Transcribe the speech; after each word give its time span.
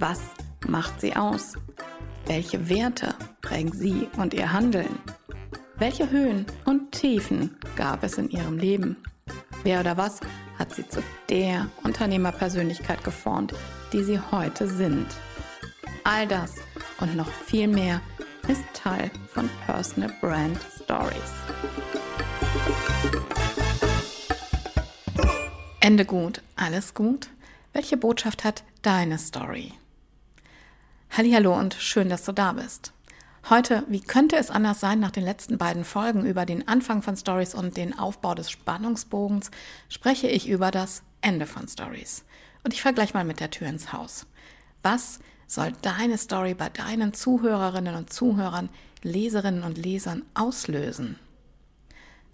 Was 0.00 0.20
macht 0.66 0.98
sie 1.02 1.14
aus? 1.14 1.58
Welche 2.24 2.70
Werte 2.70 3.14
prägen 3.42 3.70
sie 3.70 4.08
und 4.16 4.32
ihr 4.32 4.50
Handeln? 4.50 4.98
Welche 5.76 6.10
Höhen 6.10 6.46
und 6.64 6.92
Tiefen 6.92 7.54
gab 7.76 8.02
es 8.02 8.16
in 8.16 8.30
ihrem 8.30 8.56
Leben? 8.56 8.96
Wer 9.62 9.80
oder 9.80 9.98
was 9.98 10.20
hat 10.58 10.74
sie 10.74 10.88
zu 10.88 11.02
der 11.28 11.68
Unternehmerpersönlichkeit 11.82 13.04
geformt, 13.04 13.52
die 13.92 14.02
sie 14.02 14.18
heute 14.18 14.68
sind? 14.68 15.06
All 16.04 16.26
das 16.26 16.54
und 17.00 17.14
noch 17.14 17.30
viel 17.30 17.68
mehr 17.68 18.00
ist 18.48 18.64
Teil 18.72 19.10
von 19.28 19.50
Personal 19.66 20.10
Brand 20.22 20.58
Stories. 20.82 21.12
Ende 25.80 26.06
gut, 26.06 26.40
alles 26.56 26.94
gut. 26.94 27.28
Welche 27.74 27.98
Botschaft 27.98 28.44
hat 28.44 28.64
deine 28.80 29.18
Story? 29.18 29.74
Hallo 31.12 31.58
und 31.58 31.74
schön, 31.74 32.08
dass 32.08 32.24
du 32.24 32.30
da 32.30 32.52
bist. 32.52 32.92
Heute, 33.50 33.82
wie 33.88 34.00
könnte 34.00 34.36
es 34.36 34.48
anders 34.48 34.78
sein, 34.78 35.00
nach 35.00 35.10
den 35.10 35.24
letzten 35.24 35.58
beiden 35.58 35.84
Folgen 35.84 36.24
über 36.24 36.46
den 36.46 36.68
Anfang 36.68 37.02
von 37.02 37.16
Stories 37.16 37.52
und 37.52 37.76
den 37.76 37.98
Aufbau 37.98 38.36
des 38.36 38.48
Spannungsbogens, 38.48 39.50
spreche 39.88 40.28
ich 40.28 40.48
über 40.48 40.70
das 40.70 41.02
Ende 41.20 41.46
von 41.46 41.66
Stories. 41.66 42.24
Und 42.62 42.74
ich 42.74 42.80
vergleiche 42.80 43.12
mal 43.12 43.24
mit 43.24 43.40
der 43.40 43.50
Tür 43.50 43.66
ins 43.66 43.92
Haus. 43.92 44.26
Was 44.84 45.18
soll 45.48 45.72
deine 45.82 46.16
Story 46.16 46.54
bei 46.54 46.68
deinen 46.68 47.12
Zuhörerinnen 47.12 47.96
und 47.96 48.12
Zuhörern, 48.12 48.68
Leserinnen 49.02 49.64
und 49.64 49.78
Lesern 49.78 50.22
auslösen? 50.34 51.18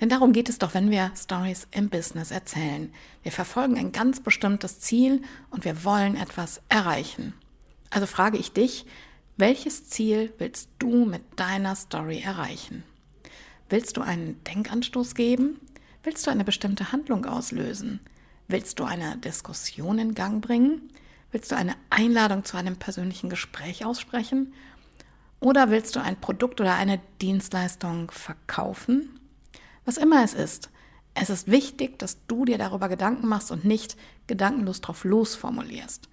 Denn 0.00 0.10
darum 0.10 0.34
geht 0.34 0.50
es 0.50 0.58
doch, 0.58 0.74
wenn 0.74 0.90
wir 0.90 1.12
Stories 1.16 1.66
im 1.70 1.88
Business 1.88 2.30
erzählen. 2.30 2.92
Wir 3.22 3.32
verfolgen 3.32 3.78
ein 3.78 3.92
ganz 3.92 4.20
bestimmtes 4.20 4.80
Ziel 4.80 5.22
und 5.50 5.64
wir 5.64 5.82
wollen 5.82 6.14
etwas 6.14 6.60
erreichen. 6.68 7.32
Also 7.90 8.06
frage 8.06 8.38
ich 8.38 8.52
dich, 8.52 8.86
welches 9.36 9.88
Ziel 9.88 10.32
willst 10.38 10.70
du 10.78 11.04
mit 11.04 11.22
deiner 11.36 11.76
Story 11.76 12.20
erreichen? 12.20 12.84
Willst 13.68 13.96
du 13.96 14.00
einen 14.00 14.42
Denkanstoß 14.44 15.14
geben? 15.14 15.60
Willst 16.02 16.26
du 16.26 16.30
eine 16.30 16.44
bestimmte 16.44 16.92
Handlung 16.92 17.26
auslösen? 17.26 18.00
Willst 18.48 18.78
du 18.78 18.84
eine 18.84 19.16
Diskussion 19.18 19.98
in 19.98 20.14
Gang 20.14 20.40
bringen? 20.40 20.90
Willst 21.32 21.50
du 21.50 21.56
eine 21.56 21.74
Einladung 21.90 22.44
zu 22.44 22.56
einem 22.56 22.76
persönlichen 22.76 23.28
Gespräch 23.28 23.84
aussprechen? 23.84 24.54
Oder 25.40 25.70
willst 25.70 25.96
du 25.96 26.00
ein 26.00 26.20
Produkt 26.20 26.60
oder 26.60 26.74
eine 26.74 27.00
Dienstleistung 27.20 28.10
verkaufen? 28.10 29.20
Was 29.84 29.96
immer 29.96 30.24
es 30.24 30.32
ist, 30.32 30.70
es 31.14 31.30
ist 31.30 31.50
wichtig, 31.50 31.98
dass 31.98 32.18
du 32.26 32.44
dir 32.44 32.58
darüber 32.58 32.88
Gedanken 32.88 33.26
machst 33.26 33.50
und 33.50 33.64
nicht 33.64 33.96
gedankenlos 34.26 34.80
drauf 34.80 35.04
losformulierst. 35.04 36.08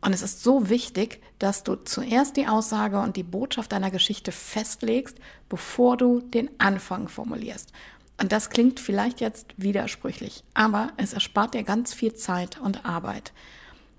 Und 0.00 0.12
es 0.14 0.22
ist 0.22 0.42
so 0.42 0.68
wichtig, 0.68 1.20
dass 1.38 1.62
du 1.62 1.76
zuerst 1.76 2.36
die 2.36 2.46
Aussage 2.46 3.00
und 3.00 3.16
die 3.16 3.22
Botschaft 3.22 3.72
deiner 3.72 3.90
Geschichte 3.90 4.32
festlegst, 4.32 5.18
bevor 5.48 5.96
du 5.96 6.20
den 6.20 6.48
Anfang 6.58 7.08
formulierst. 7.08 7.72
Und 8.18 8.32
das 8.32 8.50
klingt 8.50 8.80
vielleicht 8.80 9.20
jetzt 9.20 9.46
widersprüchlich, 9.56 10.44
aber 10.54 10.92
es 10.96 11.12
erspart 11.12 11.54
dir 11.54 11.62
ganz 11.62 11.94
viel 11.94 12.14
Zeit 12.14 12.60
und 12.60 12.84
Arbeit. 12.84 13.32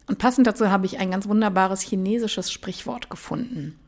Und 0.08 0.20
passend 0.20 0.46
dazu 0.46 0.70
habe 0.70 0.86
ich 0.86 1.00
ein 1.00 1.12
ganz 1.12 1.28
wunderbares 1.28 1.81
chinesisches 1.81 2.52
Sprichwort 2.52 3.09
gefunden. 3.09 3.80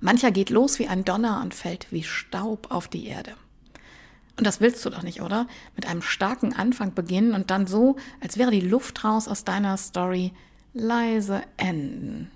Mancher 0.00 0.30
geht 0.30 0.50
los 0.50 0.78
wie 0.78 0.88
ein 0.88 1.04
Donner 1.04 1.40
und 1.42 1.54
fällt 1.54 1.90
wie 1.90 2.04
Staub 2.04 2.70
auf 2.70 2.88
die 2.88 3.06
Erde. 3.06 3.32
Und 4.36 4.46
das 4.46 4.60
willst 4.60 4.84
du 4.84 4.90
doch 4.90 5.02
nicht, 5.02 5.20
oder? 5.20 5.48
Mit 5.74 5.86
einem 5.86 6.02
starken 6.02 6.54
Anfang 6.54 6.94
beginnen 6.94 7.34
und 7.34 7.50
dann 7.50 7.66
so, 7.66 7.96
als 8.20 8.38
wäre 8.38 8.52
die 8.52 8.60
Luft 8.60 9.04
raus 9.04 9.26
aus 9.26 9.42
deiner 9.44 9.76
Story, 9.76 10.32
leise 10.72 11.42
enden. 11.56 12.30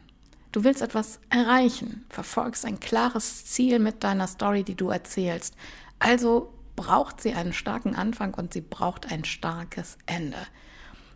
Du 0.52 0.64
willst 0.64 0.82
etwas 0.82 1.18
erreichen, 1.30 2.04
verfolgst 2.10 2.66
ein 2.66 2.78
klares 2.78 3.46
Ziel 3.46 3.78
mit 3.78 4.04
deiner 4.04 4.26
Story, 4.26 4.64
die 4.64 4.74
du 4.74 4.90
erzählst. 4.90 5.54
Also 5.98 6.52
braucht 6.76 7.20
sie 7.20 7.32
einen 7.32 7.52
starken 7.52 7.94
Anfang 7.94 8.34
und 8.34 8.52
sie 8.52 8.60
braucht 8.60 9.10
ein 9.10 9.24
starkes 9.24 9.96
Ende. 10.06 10.38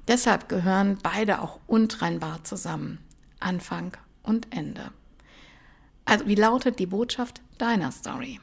Deshalb 0.08 0.48
gehören 0.48 0.98
beide 1.02 1.40
auch 1.42 1.58
untrennbar 1.66 2.44
zusammen. 2.44 2.98
Anfang 3.40 3.96
und 4.22 4.54
Ende. 4.54 4.90
Also 6.04 6.26
wie 6.26 6.34
lautet 6.34 6.78
die 6.78 6.86
Botschaft 6.86 7.42
deiner 7.58 7.90
Story? 7.92 8.40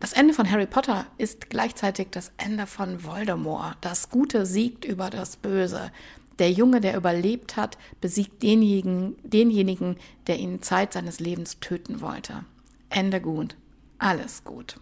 Das 0.00 0.12
Ende 0.12 0.34
von 0.34 0.50
Harry 0.50 0.66
Potter 0.66 1.06
ist 1.18 1.50
gleichzeitig 1.50 2.08
das 2.10 2.32
Ende 2.36 2.66
von 2.66 3.04
Voldemort. 3.04 3.76
Das 3.80 4.10
Gute 4.10 4.46
siegt 4.46 4.84
über 4.84 5.10
das 5.10 5.36
Böse. 5.36 5.92
Der 6.40 6.50
Junge, 6.50 6.80
der 6.80 6.96
überlebt 6.96 7.56
hat, 7.56 7.78
besiegt 8.00 8.42
denjenigen, 8.42 9.16
denjenigen, 9.22 9.96
der 10.26 10.38
ihn 10.38 10.62
Zeit 10.62 10.94
seines 10.94 11.20
Lebens 11.20 11.60
töten 11.60 12.00
wollte. 12.00 12.44
Ende 12.88 13.20
gut. 13.20 13.56
Alles 13.98 14.42
gut. 14.42 14.80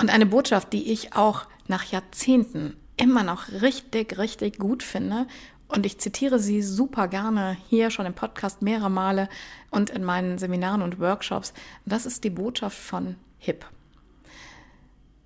Und 0.00 0.10
eine 0.10 0.26
Botschaft, 0.26 0.72
die 0.72 0.92
ich 0.92 1.14
auch 1.14 1.46
nach 1.66 1.84
Jahrzehnten 1.84 2.76
immer 2.96 3.22
noch 3.22 3.48
richtig, 3.48 4.18
richtig 4.18 4.58
gut 4.58 4.82
finde. 4.82 5.26
Und 5.66 5.86
ich 5.86 5.98
zitiere 5.98 6.38
sie 6.38 6.62
super 6.62 7.08
gerne 7.08 7.56
hier 7.68 7.90
schon 7.90 8.06
im 8.06 8.14
Podcast 8.14 8.62
mehrere 8.62 8.90
Male 8.90 9.28
und 9.70 9.90
in 9.90 10.04
meinen 10.04 10.38
Seminaren 10.38 10.82
und 10.82 11.00
Workshops. 11.00 11.52
Das 11.84 12.06
ist 12.06 12.24
die 12.24 12.30
Botschaft 12.30 12.78
von 12.78 13.16
HIP. 13.38 13.66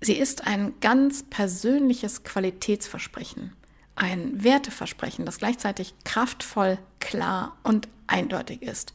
Sie 0.01 0.17
ist 0.17 0.47
ein 0.47 0.73
ganz 0.81 1.23
persönliches 1.23 2.23
Qualitätsversprechen, 2.23 3.53
ein 3.95 4.43
Werteversprechen, 4.43 5.25
das 5.25 5.37
gleichzeitig 5.37 5.93
kraftvoll, 6.03 6.79
klar 6.99 7.57
und 7.63 7.87
eindeutig 8.07 8.61
ist. 8.61 8.93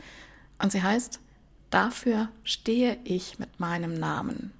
Und 0.60 0.72
sie 0.72 0.82
heißt, 0.82 1.20
dafür 1.70 2.28
stehe 2.42 2.98
ich 3.04 3.38
mit 3.38 3.60
meinem 3.60 3.94
Namen. 3.94 4.52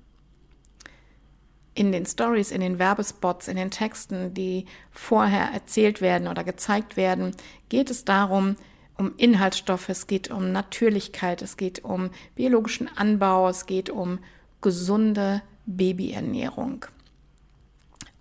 In 1.75 1.93
den 1.93 2.07
Stories, 2.07 2.51
in 2.51 2.61
den 2.61 2.79
Werbespots, 2.79 3.47
in 3.49 3.57
den 3.57 3.71
Texten, 3.71 4.35
die 4.35 4.67
vorher 4.91 5.53
erzählt 5.53 6.01
werden 6.01 6.29
oder 6.29 6.43
gezeigt 6.43 6.97
werden, 6.97 7.37
geht 7.69 7.91
es 7.91 8.05
darum, 8.05 8.57
um 8.97 9.13
Inhaltsstoffe, 9.17 9.89
es 9.89 10.09
geht 10.09 10.29
um 10.31 10.51
Natürlichkeit, 10.51 11.41
es 11.41 11.57
geht 11.57 11.85
um 11.85 12.11
biologischen 12.35 12.89
Anbau, 12.97 13.49
es 13.49 13.67
geht 13.67 13.91
um 13.91 14.19
gesunde 14.61 15.43
Babyernährung. 15.67 16.85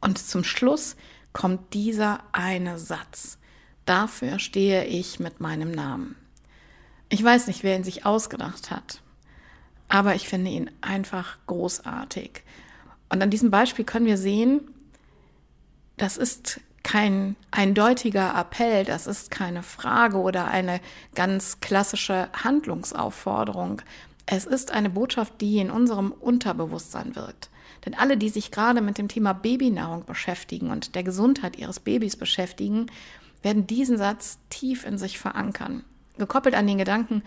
Und 0.01 0.19
zum 0.19 0.43
Schluss 0.43 0.95
kommt 1.37 1.75
dieser 1.75 2.23
eine 2.31 2.79
Satz. 2.79 3.37
Dafür 3.85 4.39
stehe 4.39 4.85
ich 4.85 5.19
mit 5.19 5.39
meinem 5.39 5.69
Namen. 5.69 6.15
Ich 7.09 7.23
weiß 7.23 7.45
nicht, 7.45 7.61
wer 7.61 7.75
ihn 7.75 7.83
sich 7.83 8.07
ausgedacht 8.07 8.71
hat, 8.71 9.03
aber 9.87 10.15
ich 10.15 10.27
finde 10.27 10.49
ihn 10.49 10.71
einfach 10.81 11.37
großartig. 11.45 12.41
Und 13.09 13.21
an 13.21 13.29
diesem 13.29 13.51
Beispiel 13.51 13.85
können 13.85 14.07
wir 14.07 14.17
sehen, 14.17 14.61
das 15.97 16.17
ist 16.17 16.59
kein 16.81 17.35
eindeutiger 17.51 18.33
Appell, 18.35 18.83
das 18.83 19.05
ist 19.05 19.29
keine 19.29 19.61
Frage 19.61 20.17
oder 20.17 20.47
eine 20.47 20.81
ganz 21.13 21.59
klassische 21.59 22.29
Handlungsaufforderung, 22.33 23.83
es 24.25 24.47
ist 24.47 24.71
eine 24.71 24.89
Botschaft, 24.89 25.39
die 25.39 25.59
in 25.59 25.69
unserem 25.69 26.11
Unterbewusstsein 26.13 27.15
wirkt. 27.15 27.51
Denn 27.85 27.93
alle, 27.93 28.17
die 28.17 28.29
sich 28.29 28.51
gerade 28.51 28.81
mit 28.81 28.97
dem 28.97 29.07
Thema 29.07 29.33
Babynahrung 29.33 30.05
beschäftigen 30.05 30.71
und 30.71 30.95
der 30.95 31.03
Gesundheit 31.03 31.57
ihres 31.57 31.79
Babys 31.79 32.15
beschäftigen, 32.15 32.87
werden 33.41 33.67
diesen 33.67 33.97
Satz 33.97 34.39
tief 34.49 34.85
in 34.85 34.97
sich 34.97 35.19
verankern. 35.19 35.83
Gekoppelt 36.17 36.55
an 36.55 36.67
den 36.67 36.77
Gedanken, 36.77 37.23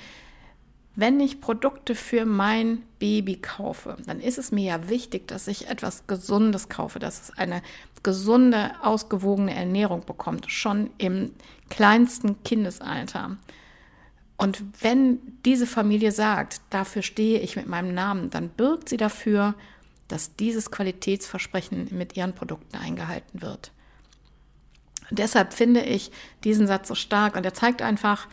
wenn 0.96 1.20
ich 1.20 1.40
Produkte 1.40 1.94
für 1.94 2.25
mein 2.25 2.82
Baby 2.98 3.37
kaufe, 3.37 3.96
dann 4.06 4.20
ist 4.20 4.38
es 4.38 4.50
mir 4.50 4.64
ja 4.64 4.88
wichtig, 4.88 5.28
dass 5.28 5.46
ich 5.46 5.69
etwas 5.69 6.06
Gesundes 6.06 6.69
kaufe, 6.69 6.98
dass 6.98 7.22
es 7.22 7.38
eine 7.38 7.62
gesunde, 8.02 8.72
ausgewogene 8.82 9.54
Ernährung 9.54 10.04
bekommt, 10.04 10.50
schon 10.50 10.90
im 10.98 11.32
kleinsten 11.69 12.42
Kindesalter. 12.42 13.37
Und 14.37 14.62
wenn 14.81 15.20
diese 15.44 15.66
Familie 15.66 16.12
sagt, 16.12 16.60
dafür 16.70 17.02
stehe 17.02 17.40
ich 17.40 17.56
mit 17.56 17.69
meinem 17.69 17.94
Namen, 17.94 18.31
dann 18.31 18.48
birgt 18.48 18.88
sie 18.88 18.96
dafür, 18.96 19.54
dass 20.10 20.36
dieses 20.36 20.70
Qualitätsversprechen 20.70 21.88
mit 21.90 22.16
ihren 22.16 22.34
Produkten 22.34 22.76
eingehalten 22.76 23.42
wird. 23.42 23.72
Und 25.08 25.18
deshalb 25.18 25.52
finde 25.52 25.82
ich 25.82 26.10
diesen 26.44 26.66
Satz 26.66 26.88
so 26.88 26.94
stark 26.94 27.36
und 27.36 27.44
er 27.44 27.54
zeigt 27.54 27.82
einfach, 27.82 28.28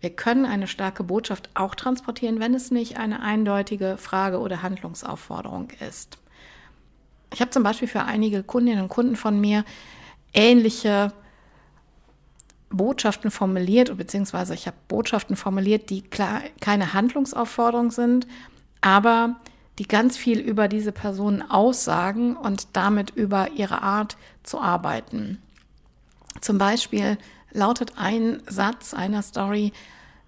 wir 0.00 0.10
können 0.10 0.46
eine 0.46 0.66
starke 0.66 1.04
Botschaft 1.04 1.50
auch 1.54 1.74
transportieren, 1.74 2.40
wenn 2.40 2.54
es 2.54 2.70
nicht 2.70 2.96
eine 2.98 3.20
eindeutige 3.20 3.98
Frage 3.98 4.38
oder 4.40 4.62
Handlungsaufforderung 4.62 5.68
ist. 5.86 6.18
Ich 7.32 7.40
habe 7.40 7.50
zum 7.50 7.62
Beispiel 7.62 7.88
für 7.88 8.02
einige 8.02 8.42
Kundinnen 8.42 8.82
und 8.82 8.88
Kunden 8.88 9.16
von 9.16 9.40
mir 9.40 9.64
ähnliche 10.32 11.12
Botschaften 12.70 13.30
formuliert, 13.30 13.96
beziehungsweise 13.96 14.54
ich 14.54 14.66
habe 14.66 14.76
Botschaften 14.88 15.36
formuliert, 15.36 15.90
die 15.90 16.02
klar 16.02 16.40
keine 16.60 16.94
Handlungsaufforderung 16.94 17.90
sind, 17.90 18.26
aber 18.80 19.36
die 19.78 19.86
ganz 19.86 20.16
viel 20.16 20.38
über 20.38 20.68
diese 20.68 20.92
Person 20.92 21.42
aussagen 21.42 22.36
und 22.36 22.68
damit 22.74 23.10
über 23.10 23.52
ihre 23.52 23.82
Art 23.82 24.16
zu 24.42 24.60
arbeiten. 24.60 25.40
Zum 26.40 26.58
Beispiel 26.58 27.18
lautet 27.52 27.92
ein 27.96 28.42
Satz 28.46 28.94
einer 28.94 29.22
Story, 29.22 29.72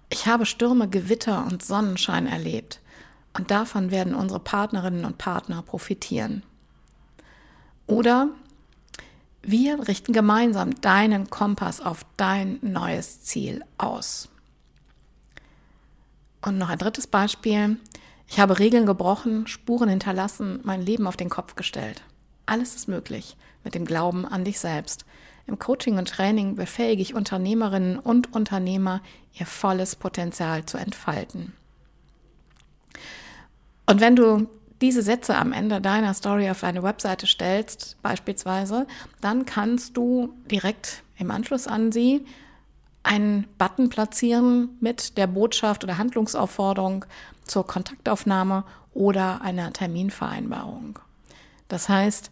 ich 0.09 0.27
habe 0.27 0.45
Stürme, 0.45 0.87
Gewitter 0.87 1.45
und 1.45 1.63
Sonnenschein 1.63 2.27
erlebt 2.27 2.79
und 3.33 3.51
davon 3.51 3.91
werden 3.91 4.13
unsere 4.13 4.39
Partnerinnen 4.39 5.05
und 5.05 5.17
Partner 5.17 5.61
profitieren. 5.61 6.43
Oder 7.87 8.29
wir 9.41 9.87
richten 9.87 10.13
gemeinsam 10.13 10.79
deinen 10.81 11.29
Kompass 11.29 11.81
auf 11.81 12.05
dein 12.15 12.59
neues 12.61 13.23
Ziel 13.23 13.63
aus. 13.77 14.29
Und 16.41 16.57
noch 16.57 16.69
ein 16.69 16.77
drittes 16.77 17.07
Beispiel. 17.07 17.77
Ich 18.27 18.39
habe 18.39 18.59
Regeln 18.59 18.85
gebrochen, 18.85 19.47
Spuren 19.47 19.89
hinterlassen, 19.89 20.59
mein 20.63 20.81
Leben 20.81 21.07
auf 21.07 21.17
den 21.17 21.29
Kopf 21.29 21.55
gestellt. 21.55 22.01
Alles 22.45 22.75
ist 22.75 22.87
möglich 22.87 23.37
mit 23.63 23.75
dem 23.75 23.85
Glauben 23.85 24.25
an 24.25 24.43
dich 24.43 24.59
selbst. 24.59 25.05
Im 25.45 25.59
Coaching 25.59 25.97
und 25.97 26.07
Training 26.07 26.55
befähige 26.55 27.01
ich 27.01 27.15
Unternehmerinnen 27.15 27.99
und 27.99 28.33
Unternehmer, 28.33 29.01
ihr 29.33 29.45
volles 29.45 29.95
Potenzial 29.95 30.65
zu 30.65 30.77
entfalten. 30.77 31.53
Und 33.85 33.99
wenn 33.99 34.15
du 34.15 34.47
diese 34.81 35.01
Sätze 35.01 35.35
am 35.35 35.53
Ende 35.53 35.81
deiner 35.81 36.13
Story 36.13 36.49
auf 36.49 36.63
eine 36.63 36.83
Webseite 36.83 37.27
stellst, 37.27 37.97
beispielsweise, 38.01 38.87
dann 39.21 39.45
kannst 39.45 39.97
du 39.97 40.33
direkt 40.49 41.03
im 41.17 41.31
Anschluss 41.31 41.67
an 41.67 41.91
sie 41.91 42.25
einen 43.03 43.47
Button 43.57 43.89
platzieren 43.89 44.77
mit 44.79 45.17
der 45.17 45.27
Botschaft 45.27 45.83
oder 45.83 45.97
Handlungsaufforderung 45.97 47.05
zur 47.43 47.67
Kontaktaufnahme 47.67 48.63
oder 48.93 49.41
einer 49.41 49.73
Terminvereinbarung. 49.73 50.99
Das 51.67 51.89
heißt, 51.89 52.31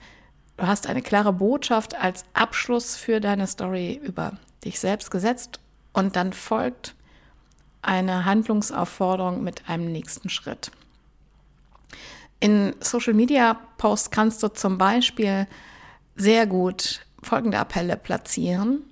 du 0.57 0.67
hast 0.67 0.87
eine 0.87 1.01
klare 1.01 1.33
Botschaft 1.33 1.95
als 1.95 2.25
Abschluss 2.33 2.95
für 2.95 3.19
deine 3.19 3.47
Story 3.47 3.99
über 4.01 4.37
dich 4.63 4.79
selbst 4.79 5.11
gesetzt 5.11 5.59
und 5.93 6.15
dann 6.15 6.33
folgt 6.33 6.95
eine 7.81 8.25
Handlungsaufforderung 8.25 9.43
mit 9.43 9.67
einem 9.67 9.91
nächsten 9.91 10.29
Schritt. 10.29 10.71
In 12.39 12.75
Social 12.79 13.13
Media 13.13 13.55
Posts 13.77 14.11
kannst 14.11 14.43
du 14.43 14.47
zum 14.47 14.77
Beispiel 14.77 15.47
sehr 16.15 16.47
gut 16.47 17.05
folgende 17.21 17.59
Appelle 17.59 17.97
platzieren. 17.97 18.83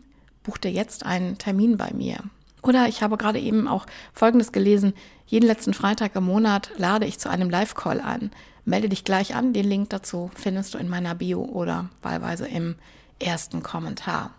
Buch 0.50 0.58
dir 0.58 0.72
jetzt 0.72 1.06
einen 1.06 1.38
Termin 1.38 1.78
bei 1.78 1.92
mir. 1.94 2.18
Oder 2.64 2.88
ich 2.88 3.04
habe 3.04 3.18
gerade 3.18 3.40
eben 3.40 3.68
auch 3.68 3.86
Folgendes 4.14 4.52
gelesen. 4.52 4.96
Jeden 5.28 5.46
letzten 5.46 5.76
Freitag 5.76 6.16
im 6.16 6.24
Monat 6.24 6.72
lade 6.76 7.06
ich 7.06 7.20
zu 7.20 7.30
einem 7.30 7.52
Live-Call 7.52 8.02
an. 8.02 8.32
Melde 8.66 8.90
dich 8.90 9.04
gleich 9.04 9.36
an. 9.36 9.54
Den 9.54 9.70
Link 9.70 9.92
dazu 9.92 10.32
findest 10.34 10.74
du 10.74 10.80
in 10.80 10.90
meiner 10.90 11.14
Bio 11.14 11.44
oder 11.44 11.90
wahlweise 12.02 12.48
im 12.48 12.78
ersten 13.20 13.62
Kommentar. 13.62 14.32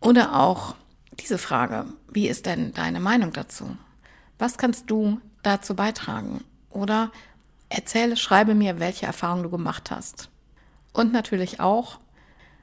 Oder 0.00 0.36
auch 0.36 0.76
diese 1.18 1.36
Frage. 1.36 1.86
Wie 2.12 2.28
ist 2.28 2.46
denn 2.46 2.72
deine 2.72 3.00
Meinung 3.00 3.32
dazu? 3.32 3.76
Was 4.38 4.58
kannst 4.58 4.88
du 4.88 5.20
dazu 5.42 5.74
beitragen? 5.74 6.44
Oder 6.70 7.10
Erzähle, 7.70 8.16
schreibe 8.16 8.54
mir, 8.54 8.78
welche 8.78 9.06
Erfahrungen 9.06 9.42
du 9.42 9.50
gemacht 9.50 9.90
hast. 9.90 10.30
Und 10.92 11.12
natürlich 11.12 11.58
auch 11.58 11.98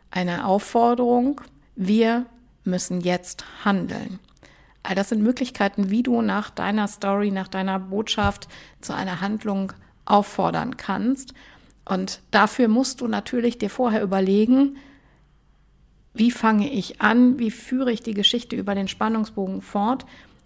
eine 0.09 0.45
Aufforderung, 0.45 1.41
wir 1.75 2.27
müssen 2.63 3.01
jetzt 3.01 3.45
handeln. 3.63 4.19
All 4.83 4.95
das 4.95 5.09
sind 5.09 5.23
Möglichkeiten, 5.23 5.89
wie 5.89 6.03
du 6.03 6.21
nach 6.21 6.49
deiner 6.49 6.87
Story, 6.87 7.31
nach 7.31 7.47
deiner 7.47 7.79
Botschaft 7.79 8.47
zu 8.81 8.93
einer 8.93 9.21
Handlung 9.21 9.73
auffordern 10.05 10.77
kannst. 10.77 11.33
Und 11.85 12.21
dafür 12.31 12.67
musst 12.67 13.01
du 13.01 13.07
natürlich 13.07 13.57
dir 13.57 13.69
vorher 13.69 14.03
überlegen, 14.03 14.77
wie 16.13 16.31
fange 16.31 16.71
ich 16.71 17.01
an, 17.01 17.39
wie 17.39 17.51
führe 17.51 17.91
ich 17.91 18.01
die 18.01 18.13
Geschichte 18.13 18.55
über 18.55 18.75
den 18.75 18.87
Spannungsbogen 18.87 19.61
fort 19.61 20.05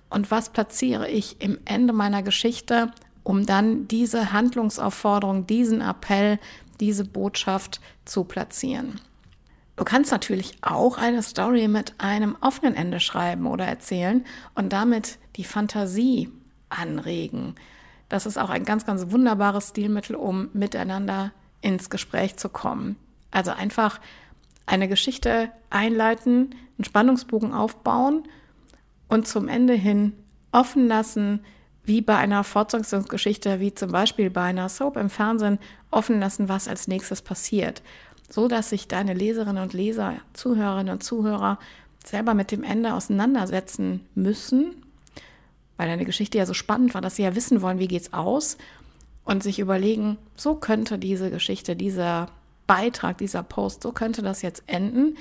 und 0.10 0.32
was 0.32 0.50
platziere 0.50 1.10
ich 1.10 1.42
im 1.42 1.58
Ende 1.66 1.94
meiner 1.94 2.24
Geschichte 2.24 2.92
um 3.28 3.46
dann 3.46 3.90
diese 3.90 4.32
Handlungsaufforderung, 4.32 5.46
diesen 5.48 5.82
Appell, 5.82 6.40
diese 6.80 7.04
Botschaft 7.04 7.82
zu 8.06 8.24
platzieren. 8.24 9.02
Du 9.78 9.86
kannst 9.86 10.12
natürlich 10.12 10.58
auch 10.62 10.98
eine 10.98 11.22
Story 11.22 11.68
mit 11.68 11.94
einem 12.00 12.36
offenen 12.42 12.76
Ende 12.76 13.00
schreiben 13.00 13.46
oder 13.46 13.66
erzählen 13.66 14.26
und 14.56 14.74
damit 14.74 15.20
die 15.36 15.44
Fantasie 15.44 16.30
anregen. 16.68 17.56
Das 18.10 18.26
ist 18.26 18.38
auch 18.38 18.50
ein 18.50 18.66
ganz, 18.66 18.86
ganz 18.88 19.12
wunderbares 19.12 19.70
Stilmittel, 19.70 20.16
um 20.16 20.50
miteinander 20.54 21.32
ins 21.62 21.92
Gespräch 21.92 22.38
zu 22.38 22.50
kommen. 22.50 22.96
Also 23.30 23.52
einfach 23.52 24.02
eine 24.66 24.88
Geschichte 24.88 25.52
einleiten, 25.70 26.56
einen 26.78 26.86
Spannungsbogen 26.86 27.54
aufbauen 27.54 28.24
und 29.08 29.28
zum 29.28 29.48
Ende 29.48 29.74
hin 29.74 30.14
offen 30.52 30.88
lassen, 30.88 31.46
wie 31.84 32.02
bei 32.02 32.18
einer 32.18 32.44
Fortsetzungsgeschichte, 32.44 33.60
wie 33.60 33.76
zum 33.76 33.92
Beispiel 33.92 34.32
bei 34.32 34.42
einer 34.42 34.70
Soap 34.70 34.98
im 34.98 35.12
Fernsehen, 35.12 35.60
offen 35.92 36.20
lassen, 36.20 36.50
was 36.50 36.68
als 36.68 36.88
nächstes 36.88 37.22
passiert. 37.22 37.84
So 38.30 38.48
dass 38.48 38.70
sich 38.70 38.88
deine 38.88 39.14
Leserinnen 39.14 39.64
und 39.64 39.74
Leser, 39.74 40.16
Zuhörerinnen 40.34 40.94
und 40.94 41.04
Zuhörer 41.04 41.60
selber 42.06 42.34
mit 42.34 42.52
dem 42.52 42.64
Ende 42.64 42.94
auseinandersetzen 42.94 44.06
müssen, 44.16 44.84
weil 45.78 45.88
deine 45.88 46.06
Geschichte 46.06 46.38
ja 46.38 46.46
so 46.46 46.54
spannend 46.54 46.94
war, 46.94 47.02
dass 47.02 47.16
sie 47.16 47.24
ja 47.24 47.36
wissen 47.36 47.62
wollen, 47.62 47.80
wie 47.80 47.88
geht's 47.88 48.14
aus 48.14 48.58
und 49.24 49.44
sich 49.44 49.60
überlegen, 49.60 50.18
so 50.36 50.56
könnte 50.56 50.98
diese 50.98 51.30
Geschichte, 51.30 51.76
dieser 51.76 52.28
Beitrag, 52.66 53.18
dieser 53.18 53.44
Post, 53.44 53.84
so 53.84 53.92
könnte 53.92 54.22
das 54.22 54.42
jetzt 54.42 54.64
enden. 54.68 55.18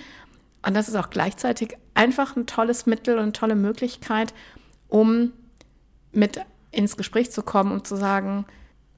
Und 0.65 0.75
das 0.75 0.89
ist 0.89 0.97
auch 0.97 1.11
gleichzeitig 1.11 1.77
einfach 1.95 2.37
ein 2.37 2.47
tolles 2.47 2.87
Mittel 2.87 3.17
und 3.17 3.23
eine 3.23 3.33
tolle 3.33 3.55
Möglichkeit, 3.55 4.35
um 4.89 5.33
mit 6.13 6.41
ins 6.71 6.97
Gespräch 6.97 7.31
zu 7.31 7.43
kommen 7.43 7.73
und 7.73 7.87
zu 7.87 7.97
sagen, 7.97 8.47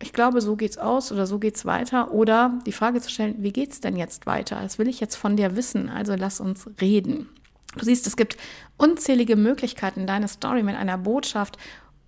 ich 0.01 0.13
glaube, 0.13 0.41
so 0.41 0.57
geht's 0.57 0.79
aus 0.79 1.11
oder 1.13 1.27
so 1.27 1.39
geht's 1.39 1.65
weiter. 1.65 2.13
Oder 2.13 2.59
die 2.67 2.73
Frage 2.73 3.01
zu 3.01 3.11
stellen, 3.11 3.37
wie 3.39 3.53
geht's 3.53 3.81
denn 3.81 3.97
jetzt 3.97 4.27
weiter? 4.27 4.61
Das 4.63 4.79
will 4.79 4.89
ich 4.89 5.01
jetzt 5.01 5.17
von 5.17 5.37
dir 5.37 5.57
wissen, 5.57 5.89
also 5.89 6.15
lass 6.15 6.41
uns 6.41 6.69
reden. 6.81 7.29
Du 7.77 7.85
siehst, 7.85 8.07
es 8.07 8.17
gibt 8.17 8.37
unzählige 8.77 9.37
Möglichkeiten, 9.37 10.07
deine 10.07 10.29
Story 10.29 10.63
mit 10.63 10.77
einer 10.77 10.99
Botschaft 10.99 11.59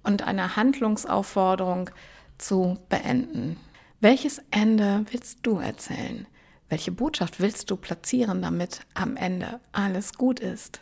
und 0.03 0.27
einer 0.27 0.57
Handlungsaufforderung 0.57 1.91
zu 2.39 2.79
beenden. 2.89 3.57
Welches 4.01 4.41
Ende 4.51 5.05
willst 5.11 5.41
du 5.43 5.59
erzählen? 5.59 6.27
Welche 6.69 6.93
Botschaft 6.93 7.41
willst 7.41 7.71
du 7.71 7.77
platzieren, 7.77 8.41
damit 8.41 8.81
am 8.95 9.17
Ende 9.17 9.61
alles 9.73 10.15
gut 10.15 10.41
ist? 10.41 10.81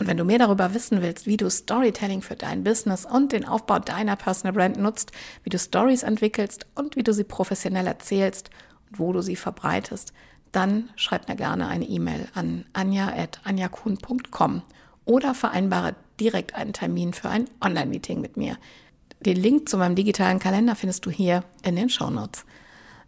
Und 0.00 0.06
wenn 0.06 0.16
du 0.16 0.24
mehr 0.24 0.38
darüber 0.38 0.72
wissen 0.72 1.02
willst, 1.02 1.26
wie 1.26 1.36
du 1.36 1.50
Storytelling 1.50 2.22
für 2.22 2.34
dein 2.34 2.64
Business 2.64 3.04
und 3.04 3.32
den 3.32 3.44
Aufbau 3.44 3.78
deiner 3.78 4.16
Personal 4.16 4.54
Brand 4.54 4.78
nutzt, 4.78 5.12
wie 5.44 5.50
du 5.50 5.58
Stories 5.58 6.02
entwickelst 6.02 6.66
und 6.74 6.96
wie 6.96 7.02
du 7.02 7.12
sie 7.12 7.22
professionell 7.22 7.86
erzählst 7.86 8.48
und 8.88 8.98
wo 8.98 9.12
du 9.12 9.20
sie 9.20 9.36
verbreitest, 9.36 10.14
dann 10.52 10.88
schreib 10.96 11.28
mir 11.28 11.36
gerne 11.36 11.68
eine 11.68 11.84
E-Mail 11.84 12.28
an 12.34 12.64
anja.anjakun.com 12.72 14.62
oder 15.04 15.34
vereinbare 15.34 15.94
direkt 16.18 16.54
einen 16.54 16.72
Termin 16.72 17.12
für 17.12 17.28
ein 17.28 17.50
Online-Meeting 17.60 18.22
mit 18.22 18.38
mir. 18.38 18.56
Den 19.20 19.36
Link 19.36 19.68
zu 19.68 19.76
meinem 19.76 19.96
digitalen 19.96 20.38
Kalender 20.38 20.76
findest 20.76 21.04
du 21.04 21.10
hier 21.10 21.44
in 21.62 21.76
den 21.76 21.90
Show 21.90 22.08
Notes. 22.08 22.46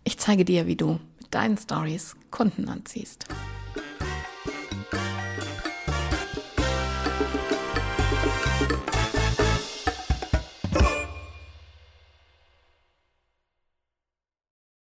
Ich 0.05 0.19
zeige 0.19 0.45
dir, 0.45 0.67
wie 0.67 0.77
du 0.77 1.01
mit 1.19 1.35
deinen 1.35 1.57
Stories 1.57 2.17
Kunden 2.31 2.69
anziehst. 2.69 3.27